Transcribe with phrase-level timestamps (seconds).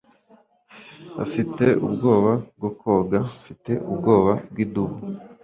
[1.23, 3.19] afite ubwoba bwo koga.
[3.39, 4.97] mfite ubwoba bw'idubu